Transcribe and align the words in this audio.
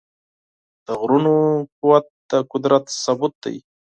د 0.85 0.87
غرونو 0.99 1.33
قوت 1.79 2.05
د 2.29 2.31
قدرت 2.51 2.85
ثبوت 3.03 3.33
دی. 3.43 3.57